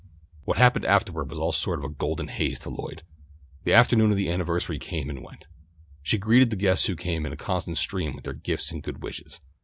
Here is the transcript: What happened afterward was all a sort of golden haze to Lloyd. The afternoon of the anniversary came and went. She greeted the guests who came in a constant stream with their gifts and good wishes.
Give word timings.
What 0.45 0.57
happened 0.57 0.85
afterward 0.85 1.29
was 1.29 1.37
all 1.37 1.51
a 1.51 1.53
sort 1.53 1.85
of 1.85 1.99
golden 1.99 2.29
haze 2.29 2.57
to 2.61 2.71
Lloyd. 2.71 3.03
The 3.65 3.73
afternoon 3.73 4.09
of 4.09 4.17
the 4.17 4.31
anniversary 4.31 4.79
came 4.79 5.11
and 5.11 5.21
went. 5.21 5.45
She 6.01 6.17
greeted 6.17 6.49
the 6.49 6.55
guests 6.55 6.87
who 6.87 6.95
came 6.95 7.23
in 7.23 7.31
a 7.33 7.37
constant 7.37 7.77
stream 7.77 8.15
with 8.15 8.23
their 8.23 8.33
gifts 8.33 8.71
and 8.71 8.81
good 8.81 9.03
wishes. 9.03 9.39